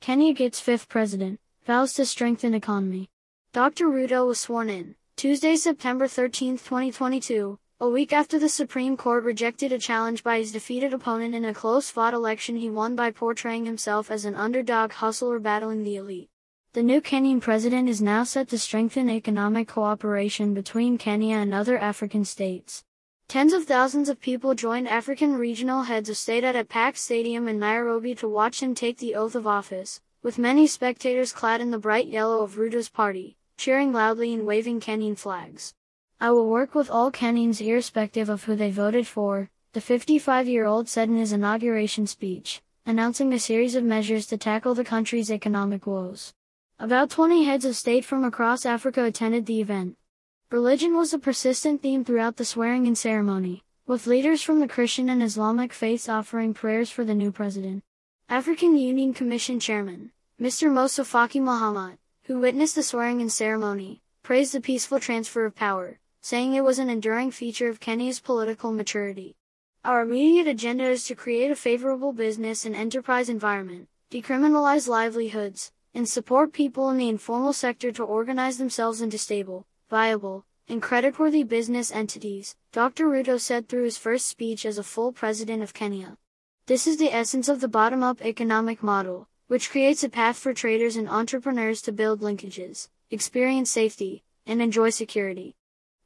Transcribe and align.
Kenya 0.00 0.32
gets 0.32 0.58
fifth 0.58 0.88
president, 0.88 1.38
vows 1.66 1.92
to 1.92 2.06
strengthen 2.06 2.54
economy. 2.54 3.10
Dr. 3.52 3.84
Ruto 3.84 4.26
was 4.26 4.40
sworn 4.40 4.70
in, 4.70 4.94
Tuesday, 5.14 5.56
September 5.56 6.08
13, 6.08 6.56
2022, 6.56 7.58
a 7.80 7.88
week 7.88 8.10
after 8.10 8.38
the 8.38 8.48
Supreme 8.48 8.96
Court 8.96 9.24
rejected 9.24 9.72
a 9.72 9.78
challenge 9.78 10.24
by 10.24 10.38
his 10.38 10.52
defeated 10.52 10.94
opponent 10.94 11.34
in 11.34 11.44
a 11.44 11.52
close-fought 11.52 12.14
election 12.14 12.56
he 12.56 12.70
won 12.70 12.96
by 12.96 13.10
portraying 13.10 13.66
himself 13.66 14.10
as 14.10 14.24
an 14.24 14.34
underdog 14.34 14.92
hustler 14.92 15.38
battling 15.38 15.84
the 15.84 15.96
elite. 15.96 16.30
The 16.72 16.82
new 16.82 17.02
Kenyan 17.02 17.42
president 17.42 17.90
is 17.90 18.00
now 18.00 18.24
set 18.24 18.48
to 18.48 18.58
strengthen 18.58 19.10
economic 19.10 19.68
cooperation 19.68 20.54
between 20.54 20.96
Kenya 20.96 21.36
and 21.36 21.52
other 21.52 21.76
African 21.76 22.24
states. 22.24 22.84
Tens 23.30 23.52
of 23.52 23.62
thousands 23.62 24.08
of 24.08 24.20
people 24.20 24.56
joined 24.56 24.88
African 24.88 25.36
regional 25.36 25.84
heads 25.84 26.08
of 26.08 26.16
state 26.16 26.42
at 26.42 26.56
a 26.56 26.64
packed 26.64 26.98
stadium 26.98 27.46
in 27.46 27.60
Nairobi 27.60 28.12
to 28.16 28.28
watch 28.28 28.60
him 28.60 28.74
take 28.74 28.98
the 28.98 29.14
oath 29.14 29.36
of 29.36 29.46
office, 29.46 30.00
with 30.20 30.36
many 30.36 30.66
spectators 30.66 31.32
clad 31.32 31.60
in 31.60 31.70
the 31.70 31.78
bright 31.78 32.08
yellow 32.08 32.42
of 32.42 32.56
Ruto's 32.56 32.88
party, 32.88 33.36
cheering 33.56 33.92
loudly 33.92 34.34
and 34.34 34.48
waving 34.48 34.80
Kenyan 34.80 35.16
flags. 35.16 35.74
I 36.20 36.32
will 36.32 36.48
work 36.48 36.74
with 36.74 36.90
all 36.90 37.12
Kenyans 37.12 37.64
irrespective 37.64 38.28
of 38.28 38.42
who 38.42 38.56
they 38.56 38.72
voted 38.72 39.06
for, 39.06 39.48
the 39.74 39.80
55-year-old 39.80 40.88
said 40.88 41.08
in 41.08 41.16
his 41.16 41.32
inauguration 41.32 42.08
speech, 42.08 42.60
announcing 42.84 43.32
a 43.32 43.38
series 43.38 43.76
of 43.76 43.84
measures 43.84 44.26
to 44.26 44.38
tackle 44.38 44.74
the 44.74 44.82
country's 44.82 45.30
economic 45.30 45.86
woes. 45.86 46.34
About 46.80 47.10
20 47.10 47.44
heads 47.44 47.64
of 47.64 47.76
state 47.76 48.04
from 48.04 48.24
across 48.24 48.66
Africa 48.66 49.04
attended 49.04 49.46
the 49.46 49.60
event. 49.60 49.96
Religion 50.52 50.96
was 50.96 51.14
a 51.14 51.18
persistent 51.20 51.80
theme 51.80 52.04
throughout 52.04 52.36
the 52.36 52.44
swearing-in 52.44 52.96
ceremony, 52.96 53.62
with 53.86 54.08
leaders 54.08 54.42
from 54.42 54.58
the 54.58 54.66
Christian 54.66 55.08
and 55.08 55.22
Islamic 55.22 55.72
faiths 55.72 56.08
offering 56.08 56.52
prayers 56.52 56.90
for 56.90 57.04
the 57.04 57.14
new 57.14 57.30
president. 57.30 57.84
African 58.28 58.76
Union 58.76 59.14
Commission 59.14 59.60
Chairman, 59.60 60.10
Mr. 60.40 60.68
Musa 60.68 61.02
Faki 61.02 61.40
Mahamat, 61.40 61.98
who 62.24 62.40
witnessed 62.40 62.74
the 62.74 62.82
swearing-in 62.82 63.30
ceremony, 63.30 64.02
praised 64.24 64.52
the 64.52 64.60
peaceful 64.60 64.98
transfer 64.98 65.44
of 65.44 65.54
power, 65.54 66.00
saying 66.20 66.54
it 66.54 66.64
was 66.64 66.80
an 66.80 66.90
enduring 66.90 67.30
feature 67.30 67.68
of 67.68 67.78
Kenya's 67.78 68.18
political 68.18 68.72
maturity. 68.72 69.36
Our 69.84 70.02
immediate 70.02 70.48
agenda 70.48 70.82
is 70.82 71.04
to 71.04 71.14
create 71.14 71.52
a 71.52 71.54
favorable 71.54 72.12
business 72.12 72.64
and 72.64 72.74
enterprise 72.74 73.28
environment, 73.28 73.86
decriminalize 74.10 74.88
livelihoods, 74.88 75.70
and 75.94 76.08
support 76.08 76.52
people 76.52 76.90
in 76.90 76.98
the 76.98 77.08
informal 77.08 77.52
sector 77.52 77.92
to 77.92 78.02
organize 78.02 78.58
themselves 78.58 79.00
into 79.00 79.16
stable, 79.16 79.64
viable, 79.88 80.44
and 80.70 80.80
creditworthy 80.80 81.46
business 81.46 81.90
entities, 81.90 82.54
Dr. 82.72 83.06
Ruto 83.06 83.40
said 83.40 83.68
through 83.68 83.84
his 83.84 83.98
first 83.98 84.26
speech 84.26 84.64
as 84.64 84.78
a 84.78 84.84
full 84.84 85.12
president 85.12 85.62
of 85.62 85.74
Kenya. 85.74 86.16
This 86.66 86.86
is 86.86 86.96
the 86.96 87.12
essence 87.12 87.48
of 87.48 87.60
the 87.60 87.68
bottom-up 87.68 88.22
economic 88.22 88.82
model, 88.82 89.28
which 89.48 89.70
creates 89.70 90.04
a 90.04 90.08
path 90.08 90.36
for 90.38 90.54
traders 90.54 90.94
and 90.94 91.08
entrepreneurs 91.08 91.82
to 91.82 91.92
build 91.92 92.20
linkages, 92.20 92.88
experience 93.10 93.70
safety, 93.70 94.22
and 94.46 94.62
enjoy 94.62 94.90
security. 94.90 95.56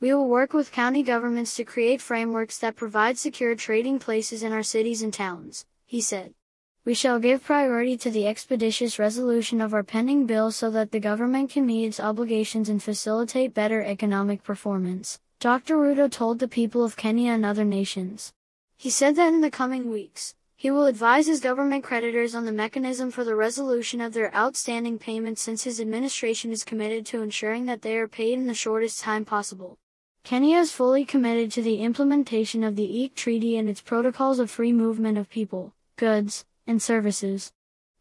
We 0.00 0.14
will 0.14 0.28
work 0.28 0.52
with 0.52 0.70
county 0.70 1.02
governments 1.02 1.56
to 1.56 1.64
create 1.64 2.00
frameworks 2.00 2.58
that 2.58 2.76
provide 2.76 3.18
secure 3.18 3.56
trading 3.56 3.98
places 3.98 4.42
in 4.42 4.52
our 4.52 4.62
cities 4.62 5.02
and 5.02 5.12
towns, 5.12 5.66
he 5.84 6.00
said. 6.00 6.34
We 6.84 6.94
shall 6.94 7.20
give 7.20 7.44
priority 7.44 7.96
to 7.98 8.10
the 8.10 8.26
expeditious 8.26 8.98
resolution 8.98 9.60
of 9.60 9.72
our 9.72 9.84
pending 9.84 10.26
bills 10.26 10.56
so 10.56 10.68
that 10.72 10.90
the 10.90 10.98
government 10.98 11.50
can 11.50 11.64
meet 11.64 11.86
its 11.86 12.00
obligations 12.00 12.68
and 12.68 12.82
facilitate 12.82 13.54
better 13.54 13.84
economic 13.84 14.42
performance, 14.42 15.20
Dr. 15.38 15.76
Ruto 15.76 16.10
told 16.10 16.40
the 16.40 16.48
people 16.48 16.84
of 16.84 16.96
Kenya 16.96 17.30
and 17.30 17.46
other 17.46 17.64
nations. 17.64 18.32
He 18.76 18.90
said 18.90 19.14
that 19.14 19.32
in 19.32 19.42
the 19.42 19.50
coming 19.50 19.90
weeks, 19.90 20.34
he 20.56 20.72
will 20.72 20.86
advise 20.86 21.28
his 21.28 21.38
government 21.38 21.84
creditors 21.84 22.34
on 22.34 22.46
the 22.46 22.52
mechanism 22.52 23.12
for 23.12 23.22
the 23.22 23.36
resolution 23.36 24.00
of 24.00 24.12
their 24.12 24.34
outstanding 24.34 24.98
payments 24.98 25.40
since 25.40 25.62
his 25.62 25.80
administration 25.80 26.50
is 26.50 26.64
committed 26.64 27.06
to 27.06 27.22
ensuring 27.22 27.66
that 27.66 27.82
they 27.82 27.96
are 27.96 28.08
paid 28.08 28.34
in 28.34 28.48
the 28.48 28.54
shortest 28.54 29.00
time 29.00 29.24
possible. 29.24 29.78
Kenya 30.24 30.58
is 30.58 30.72
fully 30.72 31.04
committed 31.04 31.52
to 31.52 31.62
the 31.62 31.78
implementation 31.78 32.64
of 32.64 32.74
the 32.74 32.88
EAC 32.88 33.14
Treaty 33.14 33.56
and 33.56 33.68
its 33.68 33.80
protocols 33.80 34.40
of 34.40 34.50
free 34.50 34.72
movement 34.72 35.16
of 35.16 35.30
people, 35.30 35.72
goods, 35.96 36.44
and 36.66 36.80
services. 36.80 37.52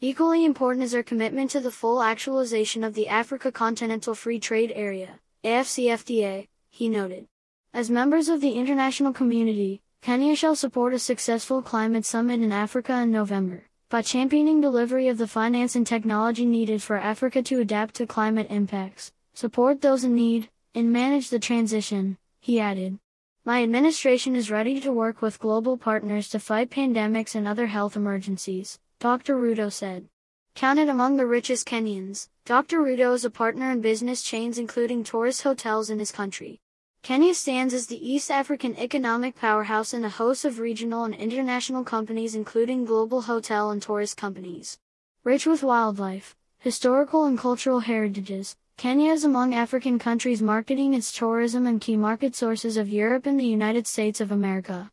Equally 0.00 0.44
important 0.44 0.84
is 0.84 0.94
our 0.94 1.02
commitment 1.02 1.50
to 1.50 1.60
the 1.60 1.70
full 1.70 2.02
actualization 2.02 2.84
of 2.84 2.94
the 2.94 3.08
Africa 3.08 3.50
Continental 3.50 4.14
Free 4.14 4.38
Trade 4.38 4.72
Area, 4.74 5.18
AFCFTA, 5.44 6.46
he 6.70 6.88
noted. 6.88 7.26
As 7.74 7.90
members 7.90 8.28
of 8.28 8.40
the 8.40 8.52
international 8.52 9.12
community, 9.12 9.82
Kenya 10.00 10.36
shall 10.36 10.54
support 10.54 10.94
a 10.94 10.98
successful 10.98 11.62
climate 11.62 12.06
summit 12.06 12.40
in 12.40 12.52
Africa 12.52 13.00
in 13.00 13.10
November, 13.10 13.64
by 13.88 14.02
championing 14.02 14.60
delivery 14.60 15.08
of 15.08 15.18
the 15.18 15.26
finance 15.26 15.74
and 15.74 15.86
technology 15.86 16.46
needed 16.46 16.82
for 16.82 16.96
Africa 16.96 17.42
to 17.42 17.60
adapt 17.60 17.94
to 17.96 18.06
climate 18.06 18.46
impacts, 18.50 19.12
support 19.34 19.80
those 19.80 20.04
in 20.04 20.14
need, 20.14 20.48
and 20.74 20.92
manage 20.92 21.30
the 21.30 21.38
transition, 21.38 22.16
he 22.40 22.60
added. 22.60 22.98
My 23.48 23.62
administration 23.62 24.36
is 24.36 24.50
ready 24.50 24.78
to 24.80 24.92
work 24.92 25.22
with 25.22 25.38
global 25.38 25.78
partners 25.78 26.28
to 26.28 26.38
fight 26.38 26.68
pandemics 26.68 27.34
and 27.34 27.48
other 27.48 27.68
health 27.68 27.96
emergencies, 27.96 28.78
Dr. 29.00 29.36
Ruto 29.36 29.72
said. 29.72 30.06
Counted 30.54 30.90
among 30.90 31.16
the 31.16 31.24
richest 31.24 31.66
Kenyans, 31.66 32.28
Dr. 32.44 32.80
Ruto 32.80 33.14
is 33.14 33.24
a 33.24 33.30
partner 33.30 33.70
in 33.70 33.80
business 33.80 34.20
chains 34.20 34.58
including 34.58 35.02
tourist 35.02 35.44
hotels 35.44 35.88
in 35.88 35.98
his 35.98 36.12
country. 36.12 36.60
Kenya 37.02 37.32
stands 37.32 37.72
as 37.72 37.86
the 37.86 38.06
East 38.06 38.30
African 38.30 38.76
economic 38.76 39.34
powerhouse 39.34 39.94
in 39.94 40.04
a 40.04 40.10
host 40.10 40.44
of 40.44 40.58
regional 40.58 41.04
and 41.04 41.14
international 41.14 41.84
companies 41.84 42.34
including 42.34 42.84
global 42.84 43.22
hotel 43.22 43.70
and 43.70 43.80
tourist 43.80 44.18
companies. 44.18 44.78
Rich 45.24 45.46
with 45.46 45.62
wildlife, 45.62 46.36
historical 46.58 47.24
and 47.24 47.38
cultural 47.38 47.80
heritages, 47.80 48.56
Kenya 48.78 49.10
is 49.10 49.24
among 49.24 49.56
African 49.56 49.98
countries 49.98 50.40
marketing 50.40 50.94
its 50.94 51.10
tourism 51.10 51.66
and 51.66 51.80
key 51.80 51.96
market 51.96 52.36
sources 52.36 52.76
of 52.76 52.88
Europe 52.88 53.26
and 53.26 53.38
the 53.38 53.44
United 53.44 53.88
States 53.88 54.20
of 54.20 54.30
America. 54.30 54.92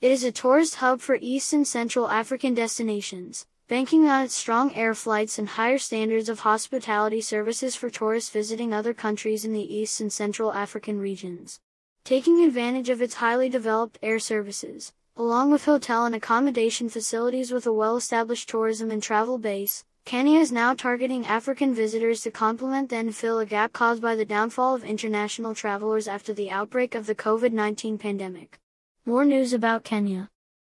It 0.00 0.12
is 0.12 0.22
a 0.22 0.30
tourist 0.30 0.76
hub 0.76 1.00
for 1.00 1.18
East 1.20 1.52
and 1.52 1.66
Central 1.66 2.08
African 2.08 2.54
destinations, 2.54 3.44
banking 3.66 4.06
on 4.08 4.22
its 4.22 4.36
strong 4.36 4.72
air 4.76 4.94
flights 4.94 5.36
and 5.36 5.48
higher 5.48 5.78
standards 5.78 6.28
of 6.28 6.40
hospitality 6.40 7.20
services 7.20 7.74
for 7.74 7.90
tourists 7.90 8.30
visiting 8.30 8.72
other 8.72 8.94
countries 8.94 9.44
in 9.44 9.52
the 9.52 9.74
East 9.74 10.00
and 10.00 10.12
Central 10.12 10.52
African 10.52 11.00
regions. 11.00 11.58
Taking 12.04 12.44
advantage 12.44 12.88
of 12.88 13.02
its 13.02 13.14
highly 13.14 13.48
developed 13.48 13.98
air 14.00 14.20
services, 14.20 14.92
along 15.16 15.50
with 15.50 15.64
hotel 15.64 16.06
and 16.06 16.14
accommodation 16.14 16.88
facilities 16.88 17.50
with 17.50 17.66
a 17.66 17.72
well-established 17.72 18.48
tourism 18.48 18.92
and 18.92 19.02
travel 19.02 19.38
base, 19.38 19.84
Kenya 20.04 20.38
is 20.38 20.52
now 20.52 20.74
targeting 20.74 21.24
African 21.24 21.74
visitors 21.74 22.20
to 22.20 22.30
complement 22.30 22.92
and 22.92 23.16
fill 23.16 23.38
a 23.38 23.46
gap 23.46 23.72
caused 23.72 24.02
by 24.02 24.14
the 24.14 24.24
downfall 24.26 24.74
of 24.74 24.84
international 24.84 25.54
travelers 25.54 26.06
after 26.06 26.34
the 26.34 26.50
outbreak 26.50 26.94
of 26.94 27.06
the 27.06 27.14
COVID-19 27.14 27.98
pandemic. 27.98 28.58
More 29.06 29.24
news 29.24 29.54
about 29.54 29.82
Kenya. 29.82 30.28